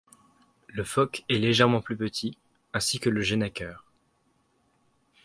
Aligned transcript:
Le 0.65 0.83
foc 0.83 1.23
est 1.29 1.37
légèrement 1.37 1.79
plus 1.79 1.95
petit, 1.95 2.35
ainsi 2.73 2.97
que 2.99 3.11
le 3.11 3.21
gennaker. 3.21 3.85